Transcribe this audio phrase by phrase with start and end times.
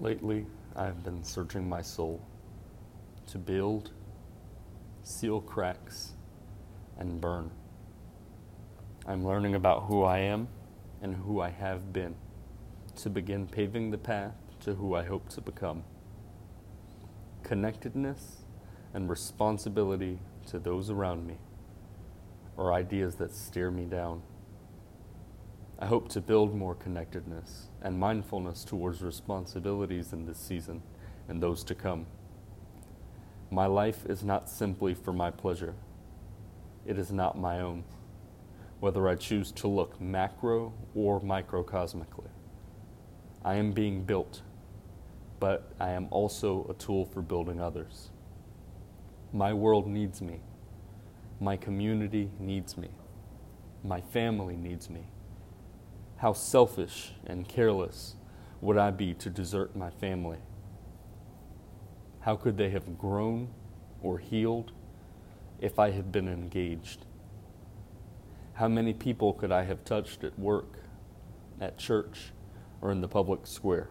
[0.00, 2.26] Lately, I have been searching my soul
[3.26, 3.90] to build,
[5.02, 6.12] seal cracks,
[6.98, 7.50] and burn.
[9.06, 10.48] I'm learning about who I am
[11.02, 12.14] and who I have been
[12.96, 15.84] to begin paving the path to who I hope to become.
[17.42, 18.38] Connectedness
[18.94, 21.36] and responsibility to those around me
[22.56, 24.22] are ideas that steer me down.
[25.82, 30.82] I hope to build more connectedness and mindfulness towards responsibilities in this season
[31.26, 32.04] and those to come.
[33.50, 35.74] My life is not simply for my pleasure,
[36.84, 37.84] it is not my own,
[38.80, 42.28] whether I choose to look macro or microcosmically.
[43.42, 44.42] I am being built,
[45.38, 48.10] but I am also a tool for building others.
[49.32, 50.40] My world needs me.
[51.40, 52.88] My community needs me.
[53.82, 55.06] My family needs me.
[56.20, 58.14] How selfish and careless
[58.60, 60.36] would I be to desert my family?
[62.20, 63.48] How could they have grown
[64.02, 64.72] or healed
[65.60, 67.06] if I had been engaged?
[68.52, 70.80] How many people could I have touched at work,
[71.58, 72.32] at church,
[72.82, 73.88] or in the public square?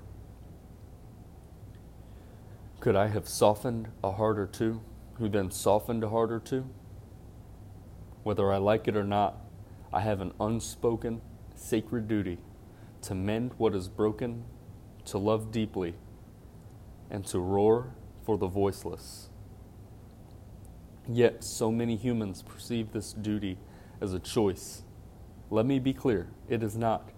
[2.79, 4.81] Could I have softened a heart or two,
[5.15, 6.69] who then softened a heart or two?
[8.21, 9.37] Whether I like it or not,
[9.91, 11.21] I have an unspoken
[11.59, 12.37] sacred duty
[13.01, 14.43] to mend what is broken,
[15.05, 15.95] to love deeply,
[17.09, 19.29] and to roar for the voiceless.
[21.07, 23.57] Yet, so many humans perceive this duty
[23.99, 24.83] as a choice.
[25.49, 27.09] Let me be clear it is not.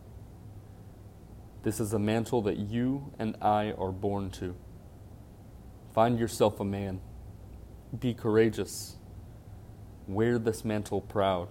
[1.64, 4.56] This is a mantle that you and I are born to.
[5.94, 7.02] Find yourself a man.
[8.00, 8.96] Be courageous.
[10.08, 11.50] Wear this mantle proud.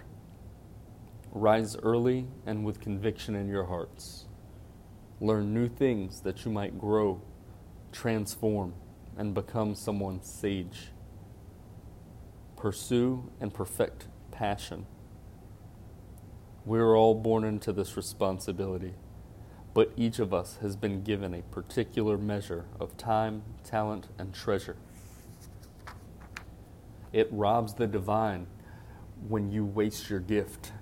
[1.32, 4.26] Rise early and with conviction in your hearts.
[5.20, 7.22] Learn new things that you might grow,
[7.92, 8.74] transform,
[9.16, 10.88] and become someone sage.
[12.56, 14.86] Pursue and perfect passion.
[16.64, 18.94] We're all born into this responsibility,
[19.72, 24.76] but each of us has been given a particular measure of time, talent, and treasure.
[27.12, 28.48] It robs the divine
[29.28, 30.72] when you waste your gift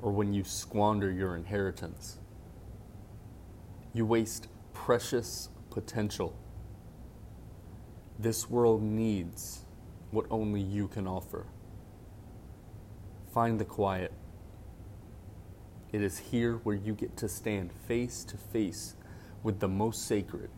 [0.00, 2.18] or when you squander your inheritance.
[3.92, 6.36] You waste precious potential.
[8.18, 9.60] This world needs
[10.10, 11.46] what only you can offer.
[13.32, 14.12] Find the quiet.
[15.92, 18.94] It is here where you get to stand face to face
[19.42, 20.50] with the most sacred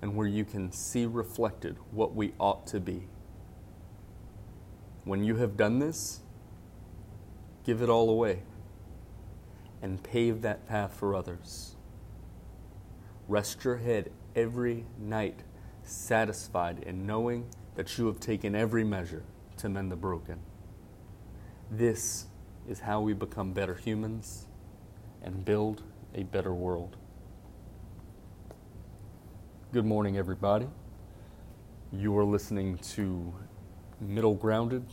[0.00, 3.08] and where you can see reflected what we ought to be.
[5.04, 6.20] When you have done this,
[7.64, 8.42] give it all away
[9.86, 11.76] and pave that path for others.
[13.28, 15.44] Rest your head every night,
[15.84, 19.22] satisfied in knowing that you have taken every measure
[19.58, 20.40] to mend the broken.
[21.70, 22.26] This
[22.68, 24.48] is how we become better humans
[25.22, 25.84] and build
[26.16, 26.96] a better world.
[29.72, 30.66] Good morning, everybody.
[31.92, 33.32] You are listening to
[34.00, 34.84] Middle Grounded.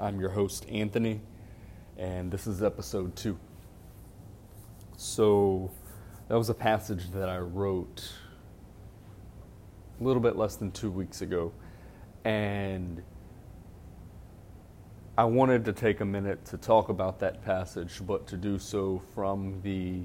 [0.00, 1.20] I'm your host, Anthony,
[1.98, 3.38] and this is episode two.
[5.06, 5.70] So,
[6.28, 8.10] that was a passage that I wrote
[10.00, 11.52] a little bit less than two weeks ago,
[12.24, 13.02] and
[15.18, 19.02] I wanted to take a minute to talk about that passage, but to do so
[19.14, 20.00] from the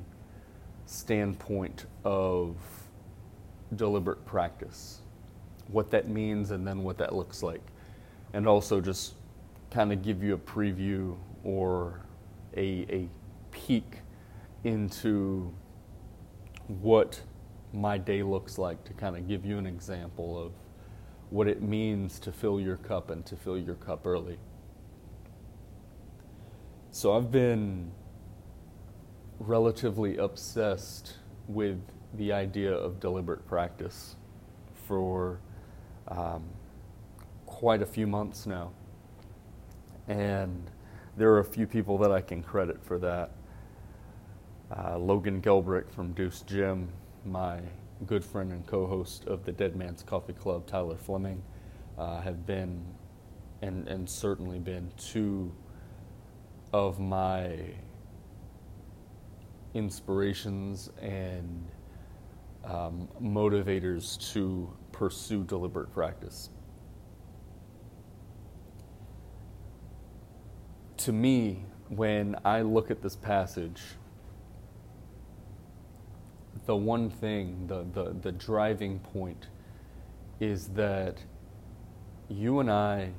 [0.85, 2.57] standpoint of
[3.77, 4.99] deliberate practice,
[5.69, 7.65] what that means, and then what that looks like,
[8.33, 9.13] and also just
[9.71, 12.01] kind of give you a preview or
[12.57, 13.09] a, a
[13.51, 13.98] peek
[14.63, 15.53] into
[16.67, 17.21] what
[17.73, 20.51] my day looks like to kind of give you an example of
[21.29, 24.37] what it means to fill your cup and to fill your cup early.
[26.91, 27.91] So I've been
[29.39, 31.79] relatively obsessed with
[32.15, 34.15] the idea of deliberate practice
[34.87, 35.39] for
[36.07, 36.43] um,
[37.45, 38.71] quite a few months now.
[40.07, 40.71] And
[41.15, 43.31] there are a few people that I can credit for that.
[44.71, 46.89] Uh, Logan Gelbrich from Deuce Gym,
[47.25, 47.59] my
[48.05, 51.41] good friend and co host of the Dead Man's Coffee Club, Tyler Fleming,
[51.97, 52.85] uh, have been
[53.63, 55.51] and, and certainly been two
[56.71, 57.57] of my
[59.73, 61.67] inspirations and
[62.63, 66.51] um, motivators to pursue deliberate practice.
[70.97, 73.81] To me, when I look at this passage,
[76.69, 79.47] the one thing, the, the, the driving point
[80.39, 81.17] is that
[82.27, 83.09] you and I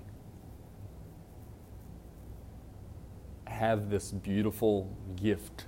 [3.48, 5.64] have this beautiful gift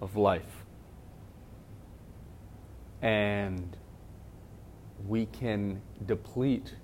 [0.00, 0.64] of life.
[3.02, 3.76] And
[5.04, 6.76] we can deplete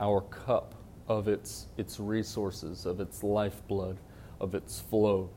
[0.00, 0.74] our cup
[1.06, 3.98] of its, its resources, of its lifeblood,
[4.40, 5.30] of its flow.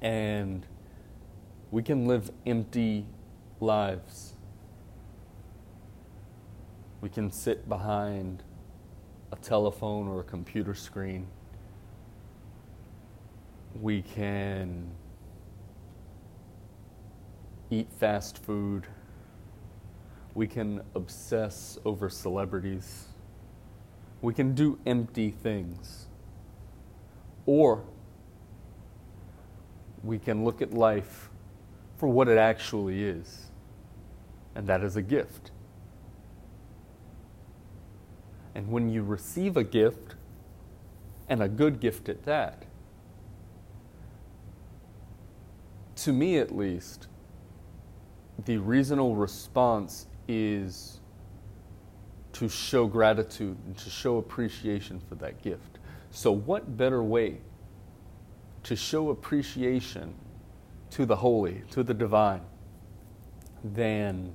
[0.00, 0.66] And
[1.70, 3.06] we can live empty
[3.60, 4.34] lives.
[7.00, 8.42] We can sit behind
[9.32, 11.28] a telephone or a computer screen.
[13.80, 14.90] We can
[17.70, 18.86] eat fast food.
[20.34, 23.06] We can obsess over celebrities.
[24.22, 26.06] We can do empty things.
[27.46, 27.84] Or
[30.02, 31.29] we can look at life
[32.00, 33.50] for what it actually is,
[34.54, 35.50] and that is a gift.
[38.54, 40.14] And when you receive a gift,
[41.28, 42.64] and a good gift at that,
[45.96, 47.06] to me at least,
[48.46, 51.00] the reasonable response is
[52.32, 55.78] to show gratitude and to show appreciation for that gift.
[56.12, 57.42] So, what better way
[58.62, 60.14] to show appreciation
[60.90, 62.42] to the holy, to the divine,
[63.62, 64.32] than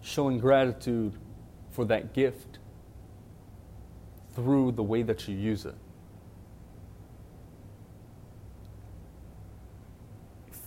[0.00, 1.12] showing gratitude
[1.70, 2.58] for that gift
[4.34, 5.74] through the way that you use it?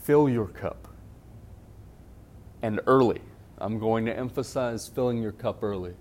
[0.04, 0.88] Fill your cup
[2.62, 3.22] and early.
[3.58, 5.94] I'm going to emphasize filling your cup early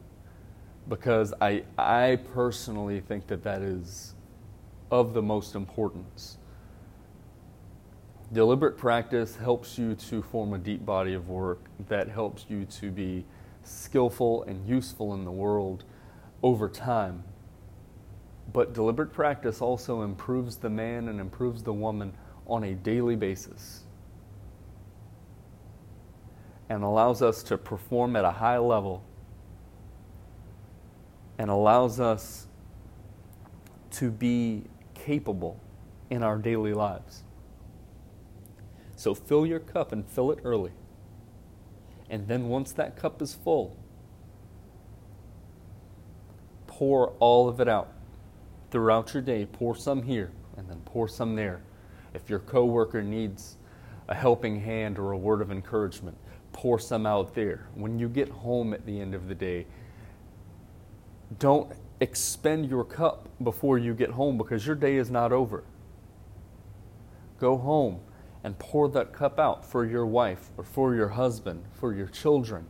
[0.88, 4.14] because I, I personally think that that is
[4.90, 6.38] of the most importance.
[8.32, 12.90] Deliberate practice helps you to form a deep body of work that helps you to
[12.90, 13.24] be
[13.62, 15.84] skillful and useful in the world
[16.42, 17.22] over time.
[18.52, 22.14] But deliberate practice also improves the man and improves the woman
[22.46, 23.84] on a daily basis
[26.68, 29.04] and allows us to perform at a high level
[31.38, 32.48] and allows us
[33.92, 34.64] to be
[34.94, 35.60] capable
[36.10, 37.22] in our daily lives.
[38.96, 40.72] So fill your cup and fill it early.
[42.08, 43.76] And then once that cup is full,
[46.66, 47.92] pour all of it out
[48.70, 49.46] throughout your day.
[49.46, 51.62] Pour some here and then pour some there.
[52.14, 53.56] If your coworker needs
[54.08, 56.16] a helping hand or a word of encouragement,
[56.52, 57.68] pour some out there.
[57.74, 59.66] When you get home at the end of the day,
[61.38, 61.70] don't
[62.00, 65.64] expend your cup before you get home because your day is not over.
[67.38, 68.00] Go home
[68.46, 72.64] and pour that cup out for your wife or for your husband, for your children.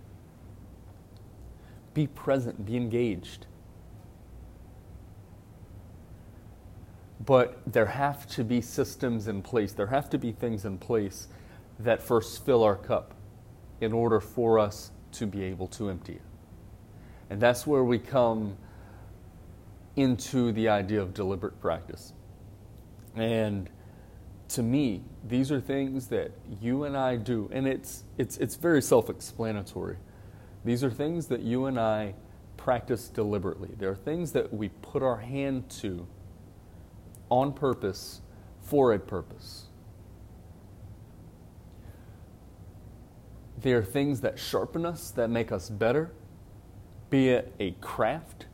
[1.92, 3.46] Be present, be engaged.
[7.26, 11.28] But there have to be systems in place, there have to be things in place
[11.78, 13.12] that first fill our cup
[13.82, 16.22] in order for us to be able to empty it.
[17.28, 18.56] And that's where we come
[19.94, 22.14] into the idea of deliberate practice.
[23.14, 23.68] And
[24.48, 28.82] to me, these are things that you and I do, and it's, it's, it's very
[28.82, 29.96] self explanatory.
[30.64, 32.14] These are things that you and I
[32.56, 33.70] practice deliberately.
[33.78, 36.06] There are things that we put our hand to
[37.28, 38.20] on purpose
[38.60, 39.66] for a purpose.
[43.62, 46.12] They are things that sharpen us, that make us better,
[47.10, 48.46] be it a craft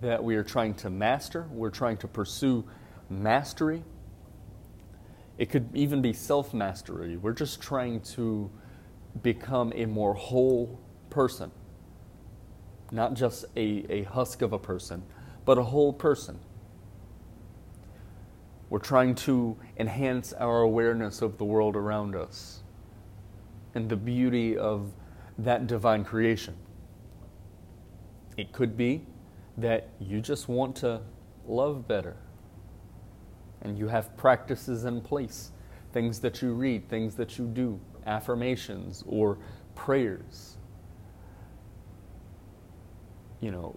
[0.00, 2.64] that we are trying to master, we're trying to pursue
[3.08, 3.82] mastery.
[5.40, 7.16] It could even be self mastery.
[7.16, 8.50] We're just trying to
[9.22, 10.78] become a more whole
[11.08, 11.50] person,
[12.92, 15.02] not just a, a husk of a person,
[15.46, 16.38] but a whole person.
[18.68, 22.60] We're trying to enhance our awareness of the world around us
[23.74, 24.92] and the beauty of
[25.38, 26.54] that divine creation.
[28.36, 29.06] It could be
[29.56, 31.00] that you just want to
[31.46, 32.18] love better
[33.62, 35.50] and you have practices in place,
[35.92, 39.38] things that you read, things that you do, affirmations or
[39.74, 40.56] prayers.
[43.40, 43.76] You know,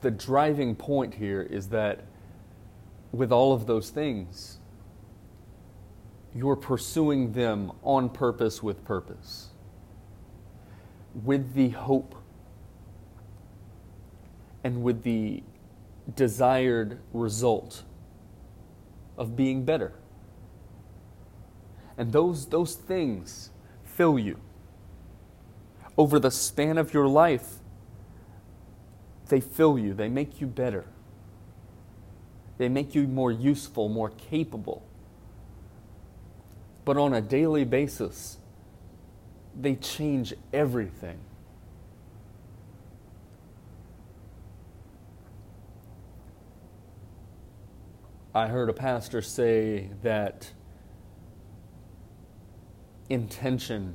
[0.00, 2.04] the driving point here is that
[3.12, 4.58] with all of those things,
[6.34, 9.48] you're pursuing them on purpose with purpose,
[11.24, 12.14] with the hope
[14.64, 15.42] and with the
[16.14, 17.84] desired result
[19.16, 19.92] of being better,
[21.96, 23.50] And those, those things
[23.84, 24.38] fill you.
[25.96, 27.56] Over the span of your life,
[29.28, 30.86] they fill you, they make you better.
[32.58, 34.82] They make you more useful, more capable.
[36.84, 38.38] But on a daily basis,
[39.58, 41.18] they change everything.
[48.34, 50.50] I heard a pastor say that
[53.10, 53.94] intention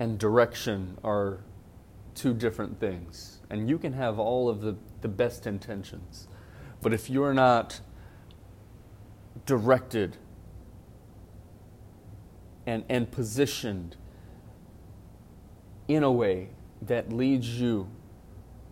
[0.00, 1.40] and direction are
[2.14, 3.40] two different things.
[3.50, 6.26] And you can have all of the, the best intentions.
[6.80, 7.80] But if you're not
[9.44, 10.16] directed
[12.66, 13.96] and, and positioned
[15.88, 16.48] in a way
[16.80, 17.88] that leads you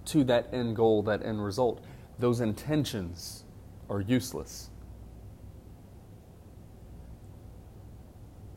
[0.07, 1.85] to that end goal, that end result,
[2.19, 3.42] those intentions
[3.93, 4.71] are useless.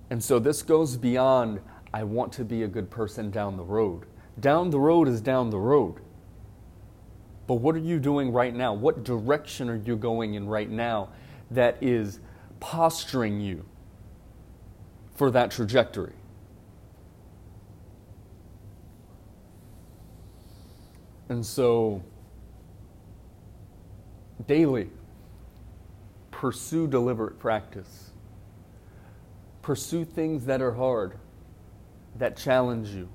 [0.10, 1.60] And so this goes beyond,
[1.94, 4.06] I want to be a good person down the road.
[4.40, 6.00] Down the road is down the road.
[7.48, 8.74] But what are you doing right now?
[8.74, 11.10] What direction are you going in right now
[11.52, 12.20] that is
[12.60, 13.66] posturing you
[15.16, 16.14] for that trajectory?
[21.28, 22.04] And so,
[24.48, 24.90] daily,
[26.36, 28.12] pursue deliberate practice.
[29.62, 31.18] Pursue things that are hard,
[32.18, 33.08] that challenge you.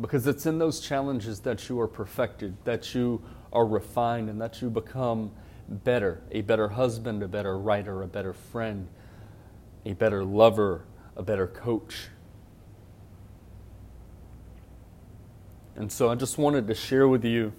[0.00, 3.22] Because it's in those challenges that you are perfected, that you
[3.52, 5.30] are refined, and that you become
[5.68, 8.88] better a better husband, a better writer, a better friend,
[9.84, 12.08] a better lover, a better coach.
[15.76, 17.52] And so I just wanted to share with you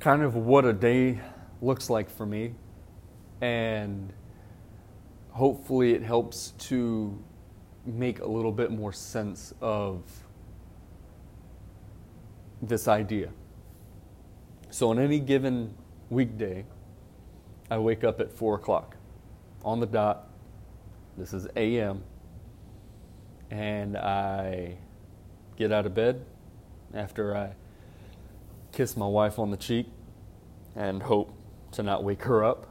[0.00, 1.20] kind of what a day
[1.62, 2.54] looks like for me.
[3.40, 4.12] And
[5.30, 7.18] hopefully it helps to
[7.86, 10.02] make a little bit more sense of
[12.62, 13.30] this idea.
[14.70, 15.74] So, on any given
[16.10, 16.66] weekday,
[17.70, 18.96] I wake up at 4 o'clock
[19.64, 20.28] on the dot.
[21.16, 22.02] This is AM.
[23.50, 24.76] And I
[25.56, 26.24] get out of bed
[26.94, 27.54] after I
[28.72, 29.86] kiss my wife on the cheek
[30.76, 31.32] and hope
[31.72, 32.69] to not wake her up.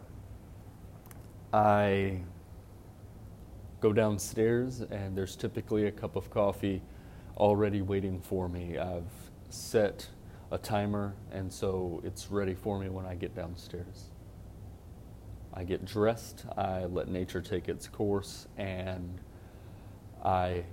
[1.51, 2.21] I
[3.79, 6.81] go downstairs, and there's typically a cup of coffee
[7.37, 8.77] already waiting for me.
[8.77, 9.11] I've
[9.49, 10.07] set
[10.51, 14.11] a timer, and so it's ready for me when I get downstairs.
[15.53, 19.19] I get dressed, I let nature take its course, and
[20.23, 20.65] I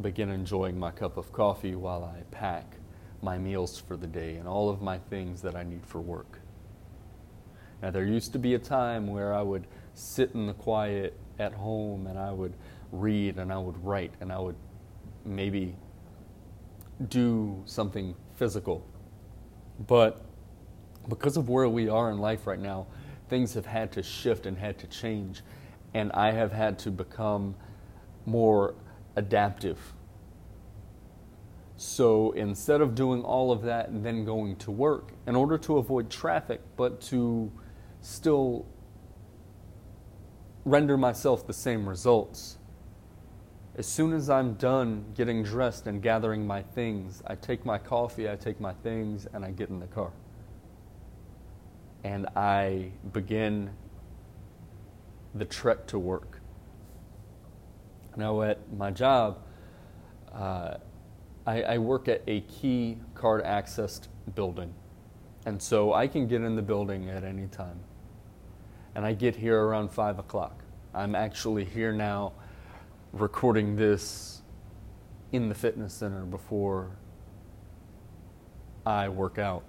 [0.00, 2.76] begin enjoying my cup of coffee while I pack
[3.20, 6.40] my meals for the day and all of my things that I need for work.
[7.82, 9.66] Now, there used to be a time where I would
[9.96, 12.52] sit in the quiet at home and I would
[12.92, 14.56] read and I would write and I would
[15.24, 15.74] maybe
[17.08, 18.86] do something physical.
[19.86, 20.22] But
[21.08, 22.86] because of where we are in life right now,
[23.28, 25.42] things have had to shift and had to change.
[25.94, 27.54] And I have had to become
[28.26, 28.74] more
[29.16, 29.78] adaptive.
[31.78, 35.78] So instead of doing all of that and then going to work, in order to
[35.78, 37.50] avoid traffic, but to
[38.00, 38.66] still
[40.66, 42.58] render myself the same results.
[43.76, 48.28] As soon as I'm done getting dressed and gathering my things, I take my coffee,
[48.28, 50.10] I take my things, and I get in the car.
[52.02, 53.70] And I begin
[55.34, 56.40] the trek to work.
[58.16, 59.38] Now, at my job,
[60.32, 60.78] uh,
[61.46, 64.74] I, I work at a key card accessed building.
[65.44, 67.78] And so I can get in the building at any time
[68.96, 70.64] and I get here around 5 o'clock.
[70.94, 72.32] I'm actually here now
[73.12, 74.40] recording this
[75.32, 76.96] in the fitness center before
[78.86, 79.64] I work out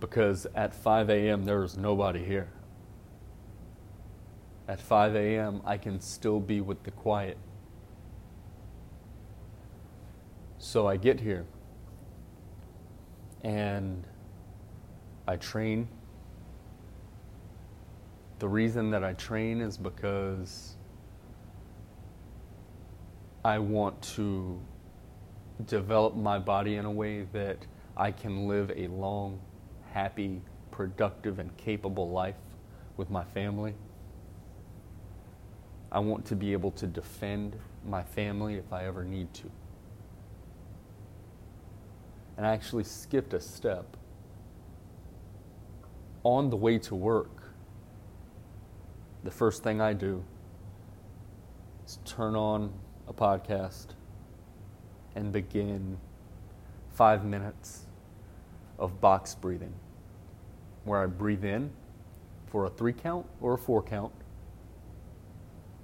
[0.00, 1.44] because at 5 a.m.
[1.44, 2.48] there is nobody here.
[4.66, 7.38] At 5 a.m., I can still be with the quiet.
[10.58, 11.46] So I get here
[13.44, 14.04] and
[15.28, 15.86] I train
[18.40, 20.76] the reason that I train is because
[23.44, 24.58] I want to
[25.66, 27.58] develop my body in a way that
[27.98, 29.38] I can live a long,
[29.92, 32.34] happy, productive, and capable life
[32.96, 33.74] with my family.
[35.92, 37.56] I want to be able to defend
[37.86, 39.50] my family if I ever need to.
[42.38, 43.98] And I actually skipped a step
[46.22, 47.39] on the way to work
[49.24, 50.24] the first thing I do
[51.86, 52.72] is turn on
[53.06, 53.88] a podcast
[55.14, 55.98] and begin
[56.92, 57.86] five minutes
[58.78, 59.74] of box breathing,
[60.84, 61.70] where I breathe in
[62.46, 64.12] for a three count or a four count.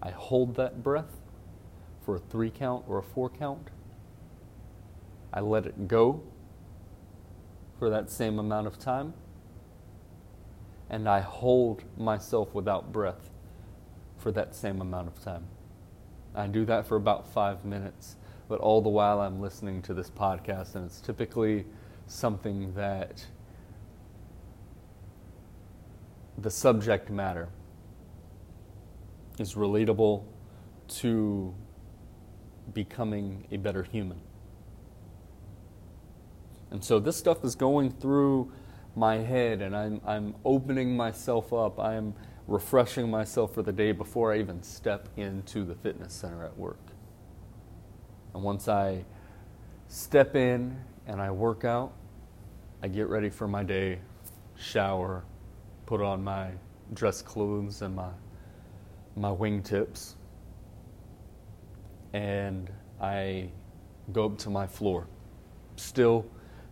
[0.02, 1.20] I hold that breath
[2.04, 3.68] for a three count or a four count.
[5.32, 6.22] I let it go
[7.78, 9.12] for that same amount of time.
[10.88, 13.30] And I hold myself without breath
[14.18, 15.44] for that same amount of time.
[16.34, 18.16] I do that for about five minutes,
[18.48, 21.64] but all the while I'm listening to this podcast, and it's typically
[22.06, 23.26] something that
[26.38, 27.48] the subject matter
[29.38, 30.22] is relatable
[30.88, 31.54] to
[32.74, 34.20] becoming a better human.
[36.70, 38.52] And so this stuff is going through
[38.96, 41.78] my head, and I'm, I'm opening myself up.
[41.78, 42.14] I'm
[42.48, 46.80] refreshing myself for the day before I even step into the fitness center at work.
[48.34, 49.04] And once I
[49.88, 50.76] step in
[51.06, 51.92] and I work out,
[52.82, 54.00] I get ready for my day,
[54.56, 55.24] shower,
[55.84, 56.50] put on my
[56.94, 58.10] dress clothes and my
[59.16, 60.12] my wingtips,
[62.12, 63.48] and I
[64.12, 65.06] go up to my floor.
[65.76, 66.26] Still,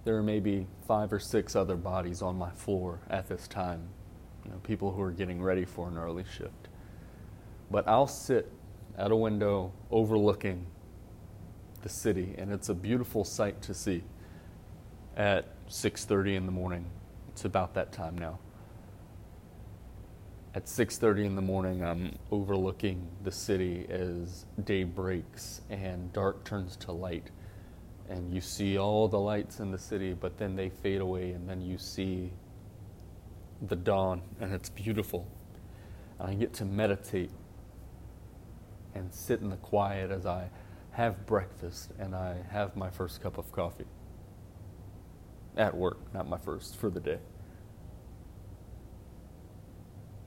[0.04, 3.88] there are maybe five or six other bodies on my floor at this time,
[4.44, 6.68] you know, people who are getting ready for an early shift.
[7.70, 8.52] But I'll sit
[8.96, 10.66] at a window overlooking
[11.82, 14.04] the city, and it's a beautiful sight to see
[15.16, 16.86] at 6:30 in the morning.
[17.28, 18.38] It's about that time now.
[20.54, 26.76] At 6:30 in the morning, I'm overlooking the city as day breaks and dark turns
[26.76, 27.30] to light.
[28.08, 31.48] And you see all the lights in the city, but then they fade away and
[31.48, 32.32] then you see
[33.62, 35.26] the dawn and it's beautiful.
[36.18, 37.30] And I get to meditate
[38.94, 40.48] and sit in the quiet as I
[40.92, 43.86] have breakfast and I have my first cup of coffee
[45.56, 47.18] at work, not my first for the day.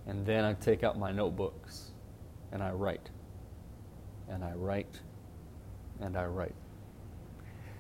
[0.08, 1.92] And then I take out my notebooks
[2.52, 3.10] and I write.
[4.30, 5.00] And I write
[6.00, 6.56] and I write.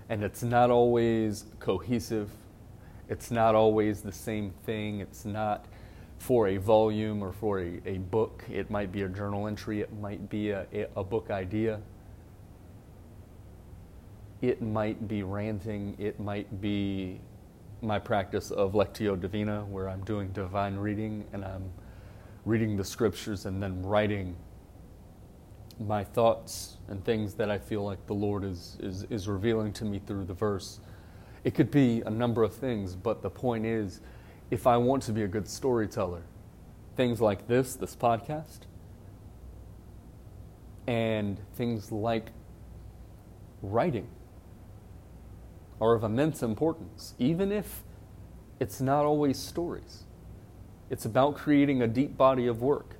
[0.09, 2.31] And it's not always cohesive.
[3.09, 5.01] It's not always the same thing.
[5.01, 5.65] It's not
[6.17, 8.43] for a volume or for a, a book.
[8.49, 9.81] It might be a journal entry.
[9.81, 10.65] It might be a,
[10.95, 11.81] a book idea.
[14.41, 15.95] It might be ranting.
[15.99, 17.19] It might be
[17.81, 21.69] my practice of Lectio Divina, where I'm doing divine reading and I'm
[22.45, 24.35] reading the scriptures and then writing
[25.79, 29.85] my thoughts and things that I feel like the Lord is, is, is revealing to
[29.85, 30.79] me through the verse.
[31.43, 34.01] It could be a number of things, but the point is
[34.49, 36.23] if I want to be a good storyteller,
[36.95, 38.61] things like this, this podcast,
[40.87, 42.31] and things like
[43.61, 44.07] writing
[45.79, 47.83] are of immense importance, even if
[48.59, 50.05] it's not always stories.
[50.89, 52.95] It's about creating a deep body of work.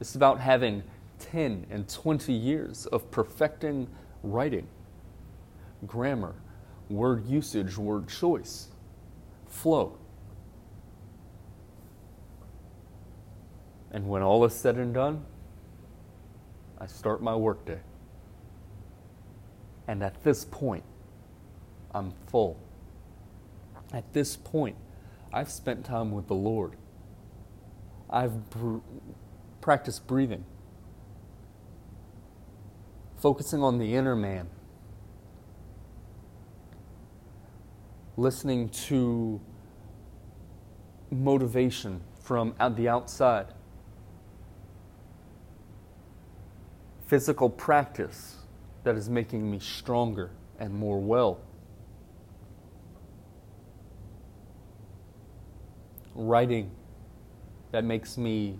[0.00, 0.84] It's about having
[1.30, 3.88] 10 and 20 years of perfecting
[4.22, 4.66] writing,
[5.86, 6.34] grammar,
[6.88, 8.68] word usage, word choice,
[9.46, 9.98] flow.
[13.90, 15.24] And when all is said and done,
[16.78, 17.80] I start my workday.
[19.86, 20.84] And at this point,
[21.94, 22.58] I'm full.
[23.92, 24.76] At this point,
[25.32, 26.76] I've spent time with the Lord.
[28.08, 28.78] I've br-
[29.60, 30.44] practiced breathing,
[33.22, 34.50] focusing on the inner man,
[38.16, 39.40] listening to
[41.08, 43.46] motivation from the outside,
[47.06, 48.38] physical practice
[48.82, 51.40] that is making me stronger and more well.
[56.16, 56.72] Writing
[57.70, 58.58] that makes me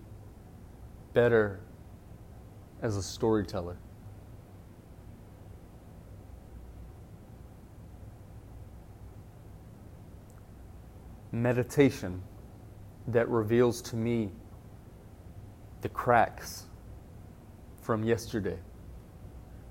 [1.14, 1.58] better
[2.80, 3.76] as a storyteller.
[11.32, 12.22] Meditation
[13.08, 14.30] that reveals to me
[15.80, 16.66] the cracks
[17.80, 18.58] from yesterday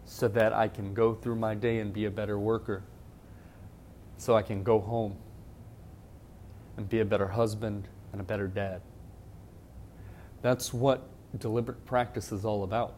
[0.03, 2.83] so that I can go through my day and be a better worker,
[4.17, 5.15] so I can go home
[6.77, 8.81] and be a better husband and a better dad.
[10.41, 12.95] That's what deliberate practice is all about.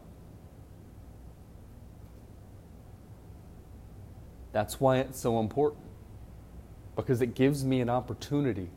[4.52, 5.83] That's why it's so important.
[6.96, 8.70] Because it gives me an opportunity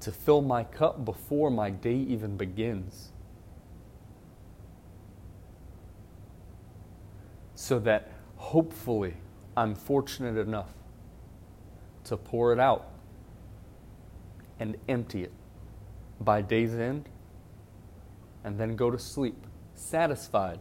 [0.00, 3.12] to fill my cup before my day even begins.
[7.56, 9.14] so that hopefully
[9.56, 10.70] I'm fortunate enough
[12.04, 12.90] to pour it out
[14.60, 15.32] and empty it
[16.20, 17.08] by day's end
[18.44, 20.60] and then go to sleep satisfied,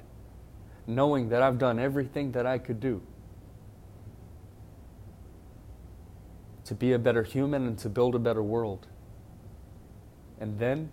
[0.88, 3.02] knowing that I've done everything that I could do
[6.65, 8.88] to be a better human and to build a better world.
[10.39, 10.91] And then,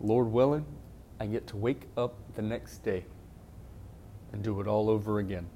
[0.00, 0.66] Lord willing,
[1.18, 3.06] I get to wake up the next day
[4.32, 5.48] and do it all over again.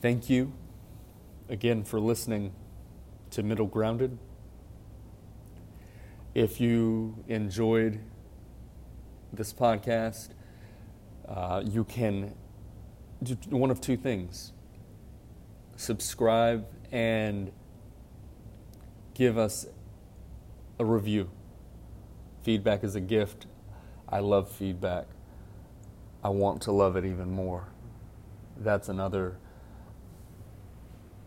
[0.00, 0.52] Thank you
[1.48, 2.52] again for listening
[3.30, 4.18] to Middle Grounded.
[6.34, 8.00] If you enjoyed
[9.32, 10.30] this podcast,
[11.28, 12.34] uh, you can
[13.50, 14.52] one of two things
[15.76, 17.50] subscribe and
[19.14, 19.66] give us
[20.78, 21.30] a review.
[22.42, 23.46] Feedback is a gift.
[24.08, 25.06] I love feedback.
[26.22, 27.68] I want to love it even more.
[28.58, 29.38] That's another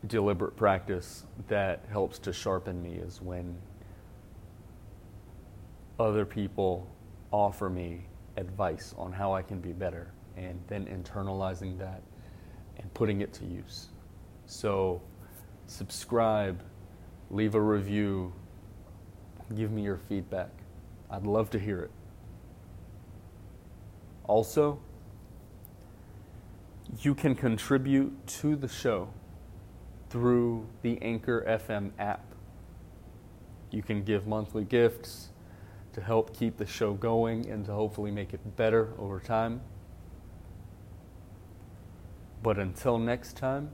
[0.08, 3.58] deliberate practice that helps to sharpen me is when
[6.00, 6.88] other people
[7.32, 8.06] offer me
[8.38, 12.02] advice on how I can be better and then internalizing that
[12.78, 13.88] and putting it to use.
[14.46, 15.02] So,
[15.68, 16.62] subscribe,
[17.30, 18.34] leave a review,
[19.56, 20.50] give me your feedback.
[21.10, 21.92] I'd love to hear it.
[24.28, 24.80] Also,
[27.02, 29.10] you can contribute to the show
[30.10, 32.24] through the Anchor FM app.
[33.72, 35.30] You can give monthly gifts
[35.94, 39.62] to help keep the show going and to hopefully make it better over time.
[42.46, 43.72] But until next time,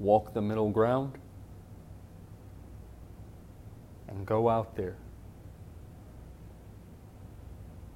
[0.00, 1.18] walk the middle ground
[4.08, 4.96] and go out there.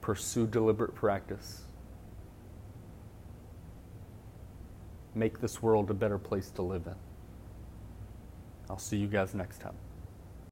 [0.00, 1.62] Pursue deliberate practice.
[5.12, 6.94] Make this world a better place to live in.
[8.70, 9.74] I'll see you guys next time.